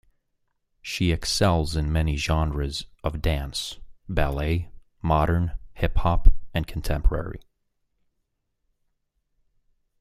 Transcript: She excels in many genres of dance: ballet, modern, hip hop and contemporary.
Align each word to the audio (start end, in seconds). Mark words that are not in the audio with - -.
She 0.81 1.11
excels 1.11 1.75
in 1.75 1.91
many 1.93 2.17
genres 2.17 2.87
of 3.03 3.21
dance: 3.21 3.77
ballet, 4.09 4.71
modern, 5.03 5.51
hip 5.75 5.97
hop 5.97 6.33
and 6.55 6.65
contemporary. 6.65 7.41